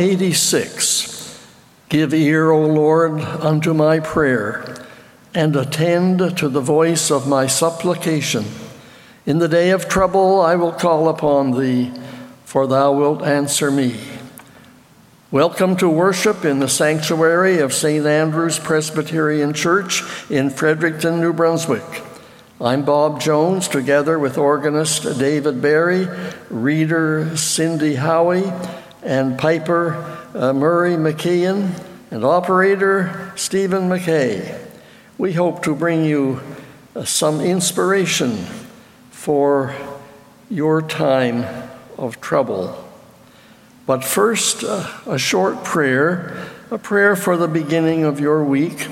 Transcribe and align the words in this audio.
86 0.00 1.38
Give 1.90 2.14
ear, 2.14 2.50
O 2.50 2.64
Lord, 2.64 3.20
unto 3.20 3.74
my 3.74 4.00
prayer, 4.00 4.76
and 5.34 5.54
attend 5.54 6.38
to 6.38 6.48
the 6.48 6.62
voice 6.62 7.10
of 7.10 7.28
my 7.28 7.46
supplication. 7.46 8.46
In 9.26 9.40
the 9.40 9.48
day 9.48 9.68
of 9.72 9.90
trouble 9.90 10.40
I 10.40 10.56
will 10.56 10.72
call 10.72 11.10
upon 11.10 11.50
thee, 11.50 11.92
for 12.46 12.66
thou 12.66 12.92
wilt 12.92 13.22
answer 13.22 13.70
me. 13.70 14.00
Welcome 15.30 15.76
to 15.76 15.88
worship 15.90 16.46
in 16.46 16.60
the 16.60 16.68
sanctuary 16.68 17.58
of 17.58 17.74
St. 17.74 18.06
Andrew's 18.06 18.58
Presbyterian 18.58 19.52
Church 19.52 20.02
in 20.30 20.48
Fredericton, 20.48 21.20
New 21.20 21.34
Brunswick. 21.34 22.02
I'm 22.58 22.86
Bob 22.86 23.20
Jones, 23.20 23.68
together 23.68 24.18
with 24.18 24.38
organist 24.38 25.18
David 25.18 25.60
Barry, 25.60 26.08
reader 26.48 27.36
Cindy 27.36 27.96
Howie, 27.96 28.50
and 29.02 29.38
piper 29.38 30.20
uh, 30.34 30.52
Murray 30.52 30.94
McKeon, 30.94 31.72
and 32.10 32.24
operator 32.24 33.32
Stephen 33.36 33.88
McKay. 33.88 34.58
We 35.18 35.32
hope 35.32 35.62
to 35.64 35.74
bring 35.74 36.04
you 36.04 36.40
uh, 36.94 37.04
some 37.04 37.40
inspiration 37.40 38.36
for 39.10 39.74
your 40.48 40.82
time 40.82 41.44
of 41.96 42.20
trouble. 42.20 42.84
But 43.86 44.04
first, 44.04 44.64
uh, 44.64 44.88
a 45.06 45.18
short 45.18 45.64
prayer, 45.64 46.48
a 46.70 46.78
prayer 46.78 47.16
for 47.16 47.36
the 47.36 47.48
beginning 47.48 48.04
of 48.04 48.20
your 48.20 48.44
week, 48.44 48.88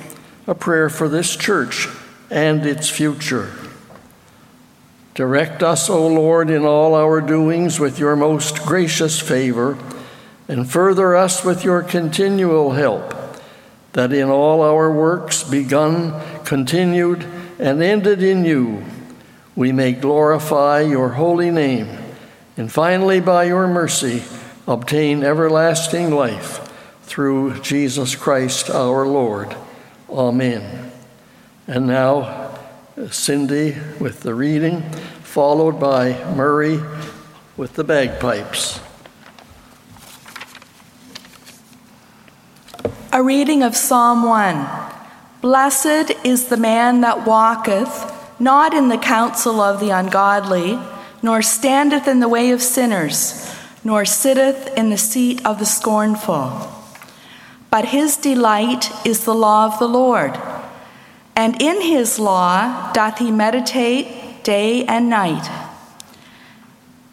a 0.47 0.55
prayer 0.55 0.89
for 0.89 1.09
this 1.09 1.37
church 1.37 1.89
and 2.31 2.65
its 2.67 2.89
future. 2.89 3.53
Direct 5.15 5.63
us, 5.63 5.91
O 5.91 6.07
Lord, 6.07 6.51
in 6.51 6.65
all 6.65 6.95
our 6.95 7.21
doings 7.21 7.81
with 7.81 7.99
your 7.99 8.15
most 8.15 8.63
gracious 8.63 9.21
favor, 9.21 9.77
and 10.49 10.69
further 10.69 11.15
us 11.15 11.45
with 11.45 11.63
your 11.63 11.83
continual 11.83 12.73
help, 12.73 13.15
that 13.93 14.13
in 14.13 14.31
all 14.31 14.63
our 14.63 14.91
works, 14.91 15.45
begun, 15.45 16.19
continued, 16.45 17.25
and 17.59 17.83
ended 17.83 18.23
in 18.23 18.45
you, 18.45 18.83
we 19.55 19.73
may 19.73 19.93
glorify 19.93 20.81
your 20.81 21.11
holy 21.11 21.51
name, 21.51 21.99
and 22.57 22.73
finally, 22.73 23.21
by 23.21 23.45
your 23.45 23.69
mercy, 23.69 24.23
obtain 24.67 25.23
everlasting 25.23 26.11
life 26.11 26.65
through 27.03 27.61
Jesus 27.61 28.17
Christ 28.17 28.71
our 28.71 29.07
Lord. 29.07 29.55
Amen. 30.11 30.91
And 31.67 31.87
now, 31.87 32.59
Cindy 33.11 33.77
with 34.01 34.21
the 34.21 34.35
reading, 34.35 34.83
followed 35.23 35.79
by 35.79 36.13
Murray 36.35 36.81
with 37.57 37.75
the 37.75 37.85
bagpipes. 37.85 38.81
A 43.19 43.23
reading 43.25 43.65
of 43.65 43.75
Psalm 43.75 44.23
1 44.23 44.65
Blessed 45.41 46.13
is 46.23 46.47
the 46.47 46.57
man 46.57 47.01
that 47.01 47.27
walketh 47.27 48.15
not 48.39 48.73
in 48.73 48.91
the 48.91 48.97
counsel 48.97 49.61
of 49.61 49.81
the 49.81 49.91
ungodly, 49.91 50.79
nor 51.21 51.43
standeth 51.43 52.07
in 52.07 52.21
the 52.21 52.29
way 52.29 52.53
of 52.53 52.63
sinners, 52.63 53.53
nor 53.83 54.05
sitteth 54.05 54.73
in 54.77 54.91
the 54.91 54.97
seat 54.97 55.45
of 55.45 55.59
the 55.59 55.67
scornful. 55.67 56.71
But 57.71 57.87
his 57.87 58.17
delight 58.17 58.89
is 59.05 59.25
the 59.25 59.35
law 59.35 59.67
of 59.67 59.81
the 59.81 59.89
Lord, 59.89 60.39
and 61.35 61.61
in 61.61 61.81
his 61.81 62.21
law 62.21 62.93
doth 62.93 63.19
he 63.19 63.33
meditate 63.33 64.45
day 64.45 64.85
and 64.85 65.11
night. 65.11 65.51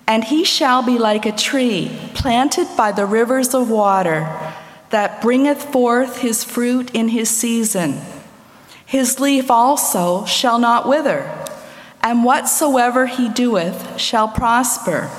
And 0.05 0.25
he 0.25 0.43
shall 0.43 0.83
be 0.83 0.99
like 0.99 1.25
a 1.25 1.31
tree 1.31 1.97
planted 2.13 2.67
by 2.77 2.91
the 2.91 3.07
rivers 3.07 3.55
of 3.55 3.71
water, 3.71 4.53
that 4.89 5.21
bringeth 5.21 5.71
forth 5.71 6.19
his 6.19 6.43
fruit 6.43 6.91
in 6.93 7.09
his 7.09 7.29
season. 7.29 7.99
His 8.85 9.19
leaf 9.19 9.49
also 9.49 10.25
shall 10.25 10.59
not 10.59 10.87
wither, 10.87 11.29
and 12.01 12.23
whatsoever 12.23 13.07
he 13.07 13.29
doeth 13.29 13.99
shall 13.99 14.27
prosper. 14.27 15.09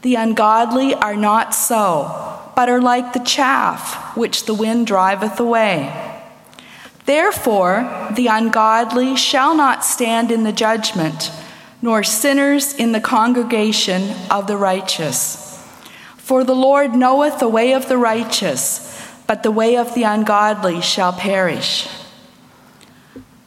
The 0.00 0.14
ungodly 0.14 0.94
are 0.94 1.16
not 1.16 1.54
so, 1.54 2.40
but 2.56 2.68
are 2.68 2.80
like 2.80 3.12
the 3.12 3.20
chaff 3.20 4.16
which 4.16 4.46
the 4.46 4.54
wind 4.54 4.86
driveth 4.86 5.38
away. 5.38 6.20
Therefore, 7.04 8.08
the 8.14 8.28
ungodly 8.28 9.16
shall 9.16 9.56
not 9.56 9.84
stand 9.84 10.30
in 10.30 10.44
the 10.44 10.52
judgment, 10.52 11.30
nor 11.80 12.02
sinners 12.02 12.74
in 12.74 12.92
the 12.92 13.00
congregation 13.00 14.14
of 14.30 14.46
the 14.46 14.56
righteous. 14.56 15.41
For 16.22 16.44
the 16.44 16.54
Lord 16.54 16.94
knoweth 16.94 17.40
the 17.40 17.48
way 17.48 17.74
of 17.74 17.88
the 17.88 17.98
righteous, 17.98 18.96
but 19.26 19.42
the 19.42 19.50
way 19.50 19.76
of 19.76 19.92
the 19.92 20.04
ungodly 20.04 20.80
shall 20.80 21.12
perish. 21.12 21.88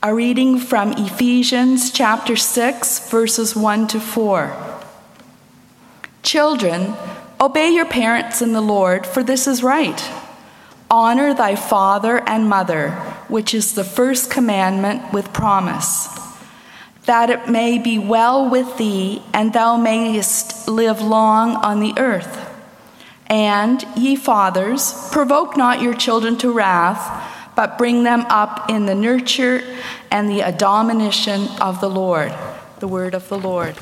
A 0.03 0.13
reading 0.13 0.59
from 0.59 0.91
Ephesians 0.91 1.89
chapter 1.89 2.35
6, 2.35 3.09
verses 3.09 3.55
1 3.55 3.87
to 3.87 3.99
4. 4.01 4.81
Children, 6.21 6.95
obey 7.39 7.69
your 7.69 7.85
parents 7.85 8.41
in 8.41 8.51
the 8.51 8.59
Lord, 8.59 9.07
for 9.07 9.23
this 9.23 9.47
is 9.47 9.63
right. 9.63 10.11
Honor 10.91 11.33
thy 11.33 11.55
father 11.55 12.21
and 12.27 12.49
mother, 12.49 12.91
which 13.29 13.53
is 13.53 13.73
the 13.73 13.85
first 13.85 14.29
commandment 14.29 15.13
with 15.13 15.31
promise, 15.31 16.09
that 17.05 17.29
it 17.29 17.49
may 17.49 17.79
be 17.79 17.97
well 17.97 18.49
with 18.49 18.77
thee, 18.77 19.23
and 19.33 19.53
thou 19.53 19.77
mayest 19.77 20.67
live 20.67 21.01
long 21.01 21.55
on 21.55 21.79
the 21.79 21.93
earth. 21.97 22.51
And, 23.27 23.83
ye 23.95 24.15
fathers, 24.15 25.09
provoke 25.11 25.57
not 25.57 25.81
your 25.81 25.93
children 25.93 26.37
to 26.37 26.51
wrath 26.51 27.33
but 27.55 27.77
bring 27.77 28.03
them 28.03 28.25
up 28.29 28.69
in 28.69 28.85
the 28.85 28.95
nurture 28.95 29.63
and 30.11 30.29
the 30.29 30.43
admonition 30.43 31.47
of 31.61 31.81
the 31.81 31.89
Lord. 31.89 32.33
The 32.79 32.87
word 32.87 33.15
of 33.15 33.27
the 33.29 33.39
Lord. 33.39 33.75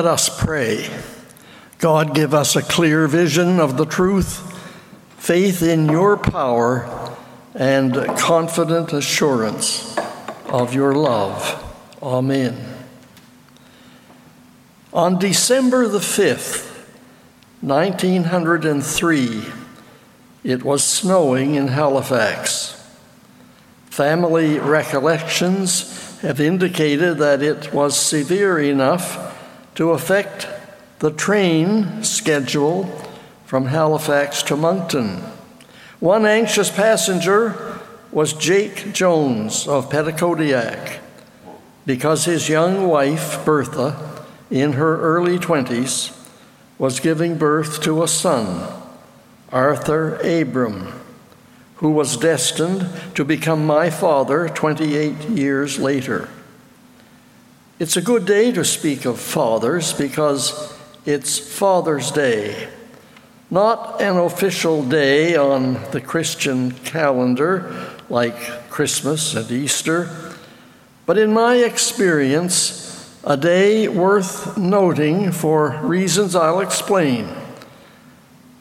Let 0.00 0.14
us 0.14 0.42
pray. 0.42 0.88
God, 1.76 2.14
give 2.14 2.32
us 2.32 2.56
a 2.56 2.62
clear 2.62 3.06
vision 3.06 3.60
of 3.60 3.76
the 3.76 3.84
truth, 3.84 4.58
faith 5.18 5.62
in 5.62 5.90
your 5.90 6.16
power, 6.16 7.14
and 7.54 7.92
confident 8.16 8.94
assurance 8.94 9.94
of 10.46 10.72
your 10.72 10.94
love. 10.94 11.62
Amen. 12.02 12.86
On 14.94 15.18
December 15.18 15.86
the 15.86 15.98
5th, 15.98 16.66
1903, 17.60 19.42
it 20.44 20.62
was 20.62 20.82
snowing 20.82 21.56
in 21.56 21.68
Halifax. 21.68 22.90
Family 23.90 24.58
recollections 24.58 26.18
have 26.22 26.40
indicated 26.40 27.18
that 27.18 27.42
it 27.42 27.74
was 27.74 27.94
severe 27.98 28.58
enough 28.58 29.29
to 29.80 29.92
affect 29.92 30.46
the 30.98 31.10
train 31.10 32.04
schedule 32.04 32.84
from 33.46 33.64
Halifax 33.64 34.42
to 34.42 34.54
Moncton. 34.54 35.22
One 36.00 36.26
anxious 36.26 36.68
passenger 36.68 37.80
was 38.12 38.34
Jake 38.34 38.92
Jones 38.92 39.66
of 39.66 39.88
Petitcodiac 39.88 40.98
because 41.86 42.26
his 42.26 42.46
young 42.46 42.88
wife, 42.88 43.42
Bertha, 43.46 44.26
in 44.50 44.74
her 44.74 45.00
early 45.00 45.38
20s, 45.38 46.14
was 46.76 47.00
giving 47.00 47.38
birth 47.38 47.80
to 47.80 48.02
a 48.02 48.08
son, 48.08 48.70
Arthur 49.50 50.16
Abram, 50.16 50.92
who 51.76 51.90
was 51.90 52.18
destined 52.18 52.86
to 53.14 53.24
become 53.24 53.64
my 53.64 53.88
father 53.88 54.46
28 54.46 55.30
years 55.30 55.78
later. 55.78 56.28
It's 57.80 57.96
a 57.96 58.02
good 58.02 58.26
day 58.26 58.52
to 58.52 58.64
speak 58.64 59.06
of 59.06 59.18
fathers 59.18 59.92
because 59.94 60.78
it's 61.06 61.38
Father's 61.38 62.12
Day 62.12 62.68
not 63.50 64.00
an 64.00 64.16
official 64.16 64.84
day 64.84 65.34
on 65.34 65.74
the 65.90 66.00
Christian 66.00 66.70
calendar 66.70 67.90
like 68.08 68.36
Christmas 68.70 69.34
and 69.34 69.50
Easter, 69.50 70.08
but 71.04 71.18
in 71.18 71.32
my 71.32 71.56
experience, 71.56 73.18
a 73.24 73.36
day 73.36 73.88
worth 73.88 74.56
noting 74.56 75.32
for 75.32 75.80
reasons 75.82 76.36
I'll 76.36 76.60
explain. 76.60 77.28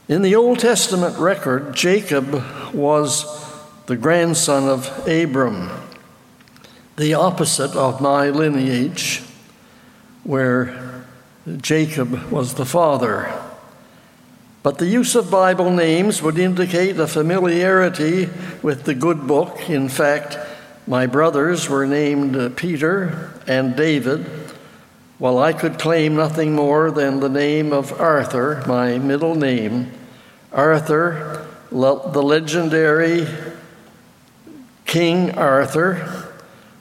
In 0.08 0.24
the 0.24 0.36
Old 0.36 0.58
Testament 0.58 1.20
record, 1.20 1.76
Jacob 1.76 2.44
was 2.74 3.26
the 3.86 3.96
grandson 3.96 4.68
of 4.68 5.08
Abram, 5.08 5.70
the 7.00 7.14
opposite 7.14 7.74
of 7.78 8.02
my 8.02 8.30
lineage, 8.30 9.24
where 10.26 11.06
Jacob 11.62 12.30
was 12.30 12.56
the 12.56 12.66
father. 12.66 13.34
But 14.64 14.80
the 14.80 14.86
use 14.86 15.16
of 15.16 15.32
Bible 15.32 15.72
names 15.72 16.22
would 16.22 16.38
indicate 16.38 17.00
a 17.00 17.08
familiarity 17.08 18.28
with 18.62 18.84
the 18.84 18.94
good 18.94 19.26
book. 19.28 19.70
In 19.70 19.88
fact, 19.88 20.38
my 20.88 21.06
brothers 21.06 21.70
were 21.70 21.88
named 21.88 22.58
Peter 22.58 23.32
and 23.48 23.78
David, 23.78 24.26
while 25.20 25.38
I 25.38 25.54
could 25.54 25.80
claim 25.80 26.18
nothing 26.18 26.54
more 26.54 26.92
than 26.92 27.22
the 27.22 27.30
name 27.30 27.72
of 27.72 27.98
Arthur, 27.98 28.62
my 28.68 28.98
middle 28.98 29.36
name. 29.36 29.90
Arthur, 30.52 31.48
the 31.72 32.22
legendary 32.22 33.26
King 34.86 35.38
Arthur, 35.38 36.26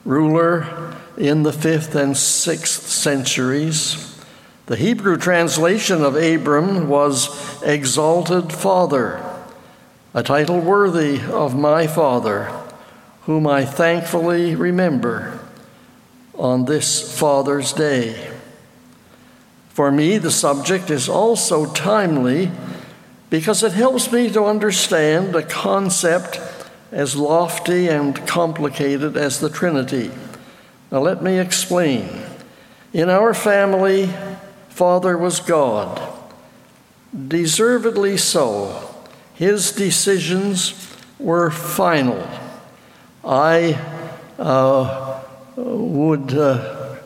ruler 0.09 0.97
in 1.19 1.43
the 1.43 1.53
fifth 1.53 1.95
and 1.95 2.17
sixth 2.17 2.89
centuries. 2.89 4.19
The 4.65 4.77
Hebrew 4.77 5.19
translation 5.19 6.03
of 6.03 6.17
Abram 6.17 6.89
was 6.89 7.63
Exalted 7.63 8.51
Father, 8.51 9.23
a 10.15 10.23
title 10.23 10.61
worthy 10.61 11.21
of 11.21 11.55
my 11.55 11.87
father, 11.87 12.45
whom 13.23 13.47
I 13.47 13.67
thankfully 13.67 14.55
remember 14.55 15.39
on 16.35 16.65
this 16.65 17.19
Father's 17.19 17.75
Day. 17.75 18.31
For 19.69 19.93
me, 19.93 20.17
the 20.17 20.31
subject 20.31 20.89
is 20.89 21.11
also 21.11 21.71
timely 21.73 22.51
because 23.29 23.63
it 23.63 23.73
helps 23.73 24.11
me 24.11 24.31
to 24.31 24.45
understand 24.45 25.37
a 25.37 25.43
concept 25.43 26.41
as 26.91 27.17
lofty 27.17 27.89
and 27.89 28.27
complicated 28.27 29.17
as 29.17 29.41
the 29.41 29.51
Trinity. 29.51 30.11
Now, 30.91 31.01
let 31.01 31.23
me 31.23 31.39
explain. 31.39 32.09
In 32.93 33.11
our 33.11 33.35
family, 33.35 34.11
Father 34.71 35.19
was 35.19 35.41
God. 35.41 36.01
Deservedly 37.29 38.17
so. 38.17 38.95
His 39.35 39.73
decisions 39.73 40.97
were 41.19 41.51
final. 41.51 42.27
I 43.25 43.75
uh, 44.39 45.23
would 45.57 46.33
uh, 46.33 46.97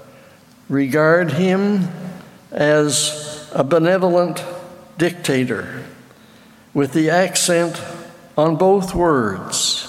regard 0.68 1.32
him 1.32 1.88
as 2.50 3.50
a 3.52 3.64
benevolent 3.64 4.44
dictator 4.98 5.84
with 6.72 6.92
the 6.92 7.10
accent 7.10 7.82
on 8.36 8.56
both 8.56 8.94
words. 8.94 9.88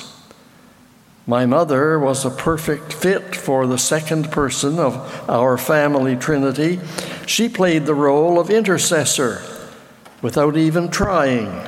My 1.25 1.45
mother 1.45 1.97
was 1.97 2.25
a 2.25 2.29
perfect 2.29 2.91
fit 2.91 3.33
for 3.33 3.65
the 3.65 3.77
second 3.77 4.29
person 4.29 4.77
of 4.77 5.29
our 5.29 5.57
family 5.57 6.17
trinity. 6.17 6.81
She 7.25 7.47
played 7.47 7.85
the 7.85 7.95
role 7.95 8.39
of 8.39 8.49
intercessor 8.49 9.41
without 10.21 10.57
even 10.57 10.89
trying. 10.89 11.65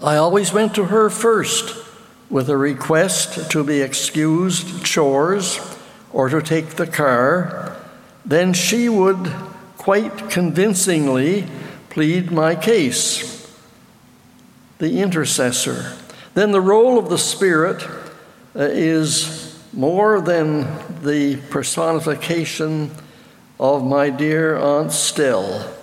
I 0.00 0.16
always 0.16 0.52
went 0.52 0.76
to 0.76 0.84
her 0.84 1.10
first 1.10 1.84
with 2.30 2.48
a 2.48 2.56
request 2.56 3.50
to 3.50 3.64
be 3.64 3.80
excused 3.80 4.84
chores 4.84 5.58
or 6.12 6.28
to 6.28 6.40
take 6.40 6.70
the 6.70 6.86
car. 6.86 7.76
Then 8.24 8.52
she 8.52 8.88
would 8.88 9.32
quite 9.76 10.30
convincingly 10.30 11.48
plead 11.90 12.30
my 12.30 12.54
case. 12.54 13.37
The 14.78 15.00
intercessor. 15.00 15.96
Then 16.34 16.52
the 16.52 16.60
role 16.60 16.98
of 16.98 17.08
the 17.08 17.18
Spirit 17.18 17.82
uh, 18.54 18.62
is 18.62 19.60
more 19.72 20.20
than 20.20 20.62
the 21.02 21.36
personification 21.50 22.90
of 23.60 23.84
my 23.84 24.10
dear 24.10 24.56
Aunt 24.56 24.92
Stell, 24.92 25.74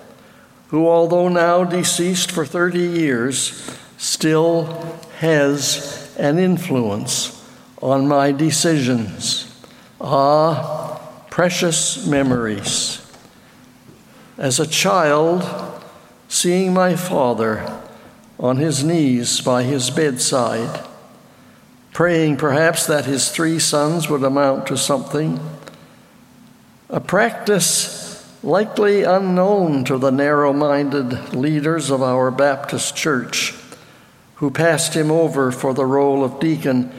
who, 0.70 0.88
although 0.88 1.28
now 1.28 1.64
deceased 1.64 2.32
for 2.32 2.46
30 2.46 2.80
years, 2.80 3.70
still 3.98 4.98
has 5.20 6.16
an 6.18 6.40
influence 6.40 7.46
on 7.82 8.08
my 8.08 8.32
decisions. 8.32 9.52
Ah, 10.00 11.00
precious 11.30 12.06
memories. 12.08 13.02
As 14.38 14.60
a 14.60 14.68
child, 14.68 15.44
seeing 16.28 16.74
my 16.74 16.96
father 16.96 17.82
on 18.40 18.58
his 18.58 18.84
knees 18.84 19.42
by 19.42 19.64
his 19.64 19.90
bedside, 19.90 20.84
praying 21.94 22.38
perhaps 22.38 22.86
that 22.86 23.06
his 23.06 23.30
three 23.30 23.60
sons 23.60 24.10
would 24.10 24.24
amount 24.24 24.68
to 24.68 24.78
something. 24.78 25.40
A 26.90 27.00
practice 27.00 28.06
likely 28.44 29.04
unknown 29.04 29.84
to 29.86 29.98
the 29.98 30.12
narrow 30.12 30.54
minded 30.54 31.34
leaders 31.34 31.90
of 31.90 32.04
our 32.04 32.30
Baptist 32.30 32.96
church 32.96 33.56
who 34.36 34.52
passed 34.52 34.94
him 34.94 35.10
over 35.10 35.52
for 35.52 35.74
the 35.74 35.86
role 35.86 36.24
of 36.24 36.40
deacon 36.40 36.92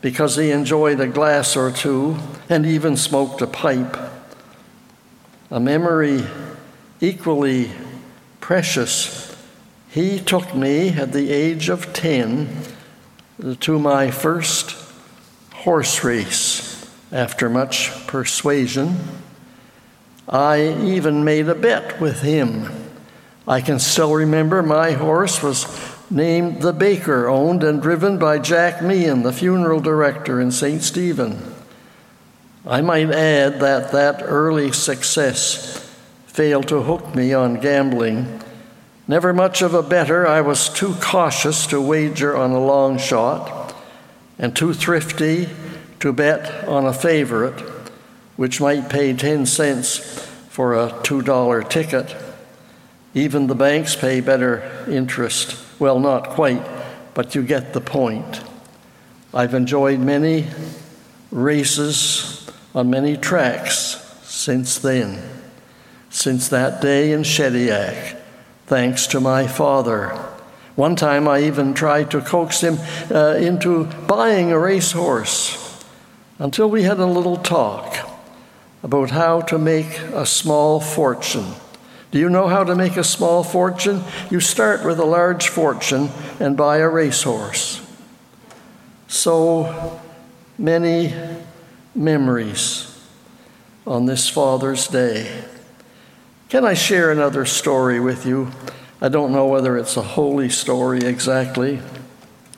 because 0.00 0.36
he 0.36 0.50
enjoyed 0.50 1.00
a 1.00 1.06
glass 1.06 1.56
or 1.56 1.70
two 1.70 2.16
and 2.48 2.64
even 2.64 2.96
smoked 2.96 3.42
a 3.42 3.46
pipe. 3.46 3.96
A 5.50 5.58
memory 5.58 6.24
equally 7.00 7.70
precious. 8.40 9.25
He 9.96 10.20
took 10.20 10.54
me 10.54 10.90
at 10.90 11.14
the 11.14 11.32
age 11.32 11.70
of 11.70 11.94
10 11.94 12.54
to 13.60 13.78
my 13.78 14.10
first 14.10 14.76
horse 15.54 16.04
race 16.04 16.86
after 17.10 17.48
much 17.48 18.06
persuasion. 18.06 18.98
I 20.28 20.74
even 20.84 21.24
made 21.24 21.48
a 21.48 21.54
bet 21.54 21.98
with 21.98 22.20
him. 22.20 22.90
I 23.48 23.62
can 23.62 23.78
still 23.78 24.12
remember 24.12 24.62
my 24.62 24.90
horse 24.90 25.42
was 25.42 25.64
named 26.10 26.60
the 26.60 26.74
Baker, 26.74 27.26
owned 27.26 27.64
and 27.64 27.80
driven 27.80 28.18
by 28.18 28.38
Jack 28.38 28.82
Meehan, 28.82 29.22
the 29.22 29.32
funeral 29.32 29.80
director 29.80 30.42
in 30.42 30.50
St. 30.52 30.82
Stephen. 30.82 31.40
I 32.66 32.82
might 32.82 33.08
add 33.08 33.60
that 33.60 33.92
that 33.92 34.20
early 34.22 34.72
success 34.72 35.90
failed 36.26 36.68
to 36.68 36.82
hook 36.82 37.14
me 37.14 37.32
on 37.32 37.60
gambling 37.60 38.42
Never 39.08 39.32
much 39.32 39.62
of 39.62 39.72
a 39.72 39.82
bettor, 39.82 40.26
I 40.26 40.40
was 40.40 40.68
too 40.68 40.94
cautious 41.00 41.66
to 41.68 41.80
wager 41.80 42.36
on 42.36 42.50
a 42.50 42.64
long 42.64 42.98
shot 42.98 43.74
and 44.38 44.54
too 44.54 44.74
thrifty 44.74 45.48
to 46.00 46.12
bet 46.12 46.66
on 46.68 46.86
a 46.86 46.92
favorite, 46.92 47.58
which 48.36 48.60
might 48.60 48.90
pay 48.90 49.12
10 49.12 49.46
cents 49.46 49.98
for 50.48 50.74
a 50.74 50.90
$2 50.90 51.70
ticket. 51.70 52.16
Even 53.14 53.46
the 53.46 53.54
banks 53.54 53.94
pay 53.94 54.20
better 54.20 54.84
interest. 54.88 55.56
Well, 55.78 56.00
not 56.00 56.30
quite, 56.30 56.66
but 57.14 57.34
you 57.34 57.42
get 57.42 57.72
the 57.72 57.80
point. 57.80 58.42
I've 59.32 59.54
enjoyed 59.54 60.00
many 60.00 60.48
races 61.30 62.50
on 62.74 62.90
many 62.90 63.16
tracks 63.16 64.02
since 64.24 64.78
then, 64.78 65.22
since 66.10 66.48
that 66.48 66.82
day 66.82 67.12
in 67.12 67.22
Shediac, 67.22 68.15
thanks 68.66 69.06
to 69.08 69.20
my 69.20 69.46
father. 69.46 70.08
One 70.74 70.96
time 70.96 71.26
I 71.26 71.40
even 71.40 71.72
tried 71.72 72.10
to 72.10 72.20
coax 72.20 72.60
him 72.60 72.78
uh, 73.10 73.34
into 73.34 73.84
buying 73.84 74.52
a 74.52 74.58
racehorse 74.58 75.84
until 76.38 76.68
we 76.68 76.82
had 76.82 76.98
a 76.98 77.06
little 77.06 77.38
talk 77.38 77.96
about 78.82 79.10
how 79.10 79.40
to 79.40 79.58
make 79.58 79.98
a 80.12 80.26
small 80.26 80.80
fortune. 80.80 81.54
Do 82.10 82.18
you 82.18 82.28
know 82.28 82.48
how 82.48 82.62
to 82.64 82.74
make 82.74 82.96
a 82.96 83.04
small 83.04 83.42
fortune? 83.42 84.04
You 84.30 84.40
start 84.40 84.84
with 84.84 84.98
a 84.98 85.04
large 85.04 85.48
fortune 85.48 86.10
and 86.38 86.56
buy 86.56 86.78
a 86.78 86.88
racehorse. 86.88 87.80
So 89.08 90.00
many 90.58 91.14
memories 91.94 93.00
on 93.86 94.06
this 94.06 94.28
Father's 94.28 94.88
Day. 94.88 95.44
Can 96.48 96.64
I 96.64 96.74
share 96.74 97.10
another 97.10 97.44
story 97.44 97.98
with 97.98 98.24
you? 98.24 98.52
I 99.00 99.08
don't 99.08 99.32
know 99.32 99.46
whether 99.46 99.76
it's 99.76 99.96
a 99.96 100.02
holy 100.02 100.48
story 100.48 101.00
exactly, 101.00 101.80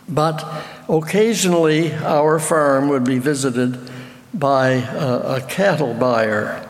but 0.06 0.46
occasionally 0.90 1.94
our 1.94 2.38
farm 2.38 2.90
would 2.90 3.04
be 3.04 3.18
visited 3.18 3.90
by 4.34 4.72
a, 4.72 5.36
a 5.36 5.40
cattle 5.48 5.94
buyer. 5.94 6.68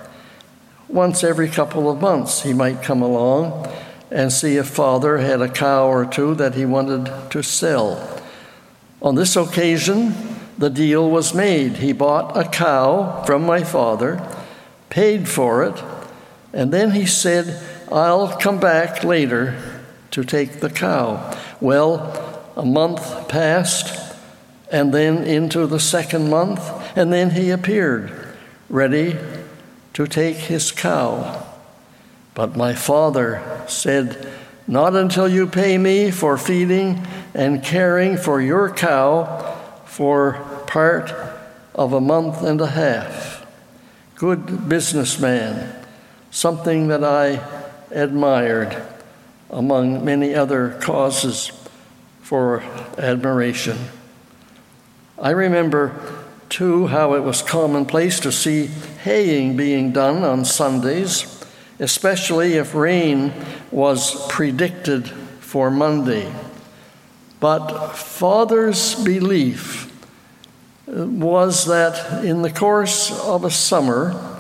Once 0.87 1.25
every 1.25 1.49
couple 1.49 1.91
of 1.91 2.01
months, 2.01 2.43
he 2.43 2.53
might 2.53 2.85
come 2.85 3.03
along 3.03 3.67
and 4.13 4.33
see 4.33 4.57
if 4.57 4.69
father 4.69 5.19
had 5.19 5.43
a 5.43 5.49
cow 5.49 5.89
or 5.89 6.07
two 6.07 6.37
that 6.37 6.55
he 6.55 6.65
wanted 6.65 7.11
to 7.33 7.43
sell. 7.43 8.23
On 9.03 9.17
this 9.17 9.35
occasion, 9.35 10.15
the 10.57 10.71
deal 10.71 11.11
was 11.11 11.35
made. 11.35 11.79
He 11.79 11.93
bought 11.93 12.37
a 12.37 12.49
cow 12.49 13.25
from 13.25 13.43
my 13.43 13.65
father, 13.65 14.25
paid 14.89 15.29
for 15.29 15.65
it, 15.65 15.83
and 16.52 16.73
then 16.73 16.93
he 16.93 17.07
said, 17.07 17.62
I'll 17.90 18.37
come 18.37 18.59
back 18.59 19.05
later 19.05 19.81
to 20.11 20.25
take 20.25 20.61
the 20.61 20.71
cow. 20.71 21.37
Well, 21.61 22.45
a 22.57 22.64
month 22.64 23.28
passed, 23.28 24.17
and 24.71 24.93
then 24.93 25.25
into 25.25 25.67
the 25.67 25.81
second 25.81 26.28
month, 26.31 26.61
and 26.97 27.12
then 27.12 27.31
he 27.31 27.50
appeared, 27.50 28.12
ready 28.69 29.17
to 29.95 30.07
take 30.07 30.37
his 30.37 30.73
cow. 30.73 31.47
But 32.35 32.57
my 32.57 32.75
father 32.75 33.43
said, 33.67 34.31
Not 34.67 34.95
until 34.95 35.28
you 35.28 35.47
pay 35.47 35.78
me 35.78 36.11
for 36.11 36.37
feeding 36.37 37.07
and 37.35 37.64
caring 37.64 38.17
for 38.17 38.40
your 38.40 38.71
cow 38.71 39.57
for 39.85 40.64
part 40.67 41.12
of 41.75 41.93
a 41.93 42.00
month 42.00 42.43
and 42.43 42.61
a 42.61 42.67
half. 42.67 43.47
Good 44.17 44.69
businessman, 44.69 45.78
something 46.31 46.89
that 46.89 47.03
I 47.03 47.41
admired 47.91 48.83
among 49.51 50.05
many 50.05 50.35
other 50.35 50.79
causes 50.81 51.53
for 52.21 52.63
admiration. 52.99 53.79
I 55.19 55.31
remember, 55.31 55.95
too, 56.49 56.89
how 56.89 57.15
it 57.15 57.21
was 57.21 57.43
commonplace 57.43 58.21
to 58.21 58.31
see 58.31 58.67
haying 59.03 59.57
being 59.57 59.93
done 59.93 60.23
on 60.23 60.45
Sundays, 60.45 61.45
especially 61.79 62.55
if 62.55 62.75
rain 62.75 63.33
was 63.71 64.27
predicted 64.29 65.09
for 65.41 65.71
Monday. 65.71 66.31
But 67.41 67.93
Father's 67.93 68.95
belief 68.97 69.87
was 70.87 71.67
that 71.67 72.25
in 72.25 72.43
the 72.43 72.51
course 72.51 73.11
of 73.25 73.45
a 73.45 73.51
summer, 73.51 74.38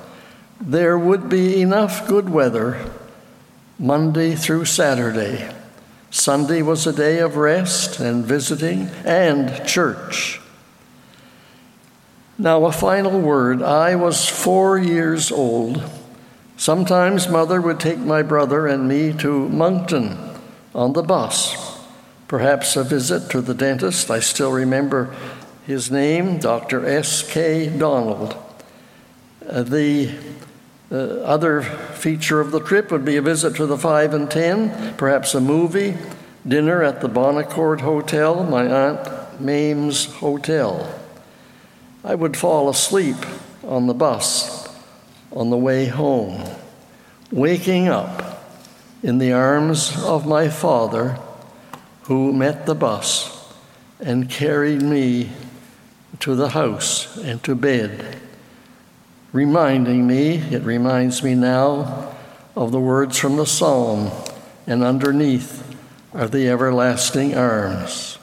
there 0.60 0.98
would 0.98 1.28
be 1.28 1.60
enough 1.62 2.06
good 2.06 2.28
weather 2.28 2.90
Monday 3.78 4.34
through 4.34 4.64
Saturday. 4.64 5.54
Sunday 6.10 6.62
was 6.62 6.86
a 6.86 6.92
day 6.92 7.18
of 7.18 7.36
rest 7.36 8.00
and 8.00 8.24
visiting 8.24 8.88
and 9.04 9.66
church. 9.66 10.40
Now, 12.38 12.64
a 12.64 12.72
final 12.72 13.20
word. 13.20 13.62
I 13.62 13.96
was 13.96 14.28
four 14.28 14.78
years 14.78 15.30
old. 15.30 15.82
Sometimes 16.56 17.28
mother 17.28 17.60
would 17.60 17.78
take 17.78 17.98
my 17.98 18.22
brother 18.22 18.66
and 18.66 18.88
me 18.88 19.12
to 19.14 19.48
Moncton 19.48 20.16
on 20.74 20.92
the 20.92 21.02
bus, 21.02 21.80
perhaps 22.26 22.76
a 22.76 22.84
visit 22.84 23.30
to 23.30 23.40
the 23.40 23.54
dentist. 23.54 24.10
I 24.10 24.20
still 24.20 24.52
remember 24.52 25.14
his 25.66 25.90
name, 25.90 26.38
Dr. 26.38 26.86
S.K. 26.86 27.76
Donald. 27.78 28.36
Uh, 29.48 29.62
the 30.88 31.22
uh, 31.22 31.26
other 31.26 31.62
feature 31.62 32.40
of 32.40 32.50
the 32.50 32.60
trip 32.60 32.90
would 32.90 33.04
be 33.04 33.16
a 33.16 33.22
visit 33.22 33.56
to 33.56 33.66
the 33.66 33.76
5 33.76 34.14
and 34.14 34.30
10, 34.30 34.94
perhaps 34.96 35.34
a 35.34 35.40
movie, 35.40 35.96
dinner 36.46 36.82
at 36.82 37.00
the 37.00 37.08
Bonaccord 37.08 37.80
Hotel, 37.80 38.42
my 38.44 38.66
Aunt 38.66 39.40
Mame's 39.40 40.06
hotel. 40.06 40.98
I 42.02 42.14
would 42.14 42.36
fall 42.36 42.68
asleep 42.68 43.16
on 43.64 43.86
the 43.86 43.94
bus 43.94 44.66
on 45.30 45.50
the 45.50 45.58
way 45.58 45.86
home, 45.86 46.42
waking 47.30 47.88
up 47.88 48.46
in 49.02 49.18
the 49.18 49.32
arms 49.32 50.02
of 50.04 50.26
my 50.26 50.48
father 50.48 51.18
who 52.04 52.32
met 52.32 52.64
the 52.64 52.74
bus 52.74 53.52
and 54.00 54.30
carried 54.30 54.80
me 54.80 55.30
to 56.20 56.34
the 56.34 56.48
house 56.48 57.18
and 57.18 57.42
to 57.44 57.54
bed 57.54 58.18
reminding 59.32 60.06
me, 60.06 60.36
it 60.36 60.62
reminds 60.62 61.22
me 61.22 61.34
now 61.34 62.14
of 62.56 62.72
the 62.72 62.80
words 62.80 63.18
from 63.18 63.36
the 63.36 63.46
psalm, 63.46 64.10
and 64.66 64.82
underneath 64.82 65.76
are 66.14 66.28
the 66.28 66.48
everlasting 66.48 67.34
arms. 67.34 68.18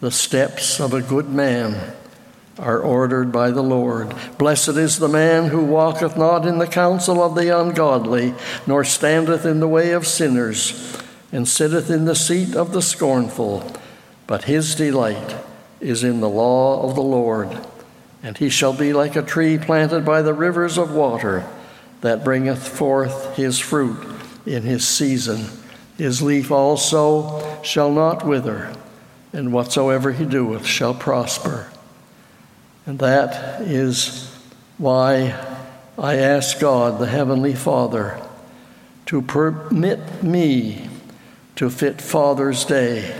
The 0.00 0.10
steps 0.10 0.80
of 0.80 0.92
a 0.92 1.00
good 1.00 1.28
man 1.28 1.94
are 2.58 2.80
ordered 2.80 3.32
by 3.32 3.50
the 3.50 3.62
Lord. 3.62 4.14
Blessed 4.36 4.76
is 4.76 4.98
the 4.98 5.08
man 5.08 5.46
who 5.46 5.64
walketh 5.64 6.16
not 6.16 6.44
in 6.44 6.58
the 6.58 6.66
counsel 6.66 7.22
of 7.22 7.34
the 7.34 7.56
ungodly, 7.56 8.34
nor 8.66 8.84
standeth 8.84 9.46
in 9.46 9.60
the 9.60 9.68
way 9.68 9.92
of 9.92 10.06
sinners, 10.06 11.00
and 11.30 11.48
sitteth 11.48 11.88
in 11.88 12.04
the 12.04 12.16
seat 12.16 12.54
of 12.54 12.72
the 12.72 12.82
scornful, 12.82 13.72
but 14.26 14.44
his 14.44 14.74
delight 14.74 15.36
is 15.80 16.04
in 16.04 16.20
the 16.20 16.28
law 16.28 16.88
of 16.88 16.94
the 16.94 17.02
Lord 17.02 17.58
and 18.22 18.38
he 18.38 18.48
shall 18.48 18.72
be 18.72 18.92
like 18.92 19.16
a 19.16 19.22
tree 19.22 19.58
planted 19.58 20.04
by 20.04 20.22
the 20.22 20.34
rivers 20.34 20.78
of 20.78 20.92
water 20.92 21.44
that 22.02 22.24
bringeth 22.24 22.66
forth 22.66 23.36
his 23.36 23.58
fruit 23.58 23.98
in 24.46 24.62
his 24.62 24.86
season. 24.86 25.46
His 25.98 26.22
leaf 26.22 26.50
also 26.50 27.62
shall 27.62 27.90
not 27.90 28.26
wither, 28.26 28.74
and 29.32 29.52
whatsoever 29.52 30.12
he 30.12 30.24
doeth 30.24 30.66
shall 30.66 30.94
prosper. 30.94 31.70
And 32.86 32.98
that 32.98 33.62
is 33.62 34.34
why 34.78 35.34
I 35.98 36.16
ask 36.16 36.58
God, 36.58 36.98
the 36.98 37.06
Heavenly 37.06 37.54
Father, 37.54 38.20
to 39.06 39.22
permit 39.22 40.22
me 40.22 40.88
to 41.56 41.70
fit 41.70 42.00
Father's 42.00 42.64
Day 42.64 43.14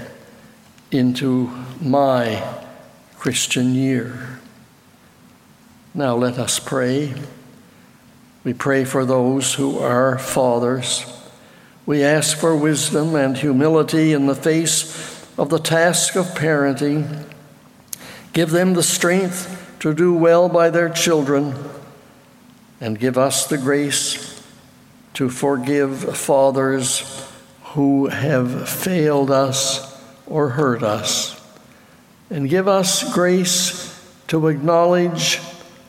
into 0.90 1.50
my 1.80 2.42
Christian 3.16 3.74
year. 3.74 4.31
Now 5.94 6.16
let 6.16 6.38
us 6.38 6.58
pray. 6.58 7.14
We 8.44 8.54
pray 8.54 8.86
for 8.86 9.04
those 9.04 9.54
who 9.54 9.78
are 9.78 10.18
fathers. 10.18 11.04
We 11.84 12.02
ask 12.02 12.38
for 12.38 12.56
wisdom 12.56 13.14
and 13.14 13.36
humility 13.36 14.14
in 14.14 14.26
the 14.26 14.34
face 14.34 15.28
of 15.36 15.50
the 15.50 15.58
task 15.58 16.16
of 16.16 16.26
parenting. 16.28 17.24
Give 18.32 18.50
them 18.50 18.72
the 18.72 18.82
strength 18.82 19.76
to 19.80 19.92
do 19.92 20.14
well 20.14 20.48
by 20.48 20.70
their 20.70 20.88
children, 20.88 21.54
and 22.80 22.98
give 22.98 23.18
us 23.18 23.46
the 23.46 23.58
grace 23.58 24.42
to 25.12 25.28
forgive 25.28 26.16
fathers 26.16 27.28
who 27.74 28.06
have 28.06 28.66
failed 28.66 29.30
us 29.30 30.00
or 30.26 30.50
hurt 30.50 30.82
us. 30.82 31.38
And 32.30 32.48
give 32.48 32.66
us 32.66 33.12
grace 33.12 34.00
to 34.28 34.48
acknowledge 34.48 35.38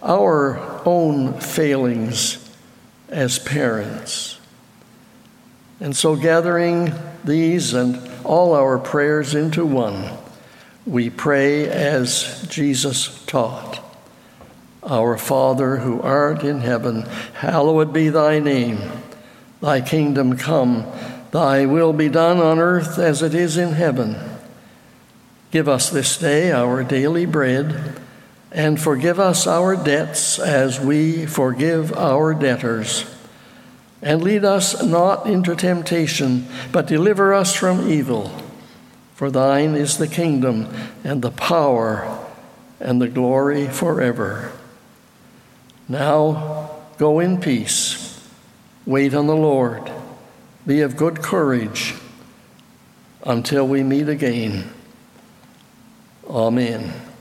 our 0.04 0.60
own 0.86 1.40
failings 1.40 2.38
as 3.10 3.40
parents. 3.40 4.38
And 5.80 5.96
so, 5.96 6.16
gathering 6.16 6.94
these 7.24 7.74
and 7.74 8.00
all 8.24 8.54
our 8.54 8.78
prayers 8.78 9.34
into 9.34 9.66
one, 9.66 10.18
we 10.86 11.10
pray 11.10 11.70
as 11.70 12.46
Jesus 12.50 13.24
taught 13.26 13.80
Our 14.84 15.18
Father 15.18 15.78
who 15.78 16.02
art 16.02 16.44
in 16.44 16.60
heaven, 16.60 17.04
hallowed 17.34 17.94
be 17.94 18.10
thy 18.10 18.40
name. 18.40 18.80
Thy 19.62 19.80
kingdom 19.80 20.38
come, 20.38 20.86
thy 21.32 21.66
will 21.66 21.94
be 21.94 22.10
done 22.10 22.40
on 22.40 22.60
earth 22.60 23.00
as 23.00 23.22
it 23.22 23.34
is 23.34 23.56
in 23.56 23.74
heaven. 23.74 24.18
Give 25.52 25.70
us 25.70 25.90
this 25.90 26.18
day 26.18 26.52
our 26.52 26.84
daily 26.84 27.26
bread, 27.26 27.98
and 28.54 28.80
forgive 28.80 29.20
us 29.20 29.48
our 29.48 29.76
debts 29.76 30.38
as 30.38 30.80
we 30.80 31.26
forgive 31.26 31.92
our 31.94 32.36
debtors. 32.36 33.06
And 34.02 34.22
lead 34.22 34.46
us 34.46 34.84
not 34.84 35.26
into 35.26 35.56
temptation, 35.56 36.48
but 36.72 36.86
deliver 36.86 37.34
us 37.34 37.56
from 37.56 37.90
evil. 37.90 38.32
For 39.16 39.32
thine 39.32 39.76
is 39.76 39.98
the 39.98 40.08
kingdom, 40.08 40.68
and 41.04 41.22
the 41.22 41.32
power, 41.32 42.20
and 42.80 43.02
the 43.02 43.08
glory 43.08 43.68
forever. 43.68 44.52
Now 45.88 46.70
go 46.98 47.20
in 47.20 47.40
peace, 47.40 48.22
wait 48.86 49.14
on 49.14 49.28
the 49.28 49.36
Lord, 49.36 49.92
be 50.68 50.82
of 50.82 50.96
good 50.96 51.22
courage 51.22 51.96
until 53.26 53.68
we 53.68 53.84
meet 53.84 54.10
again. 54.10 54.70
Amen. 56.28 57.13